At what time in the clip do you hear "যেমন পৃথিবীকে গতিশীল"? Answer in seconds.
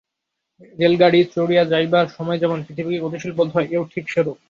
2.39-3.31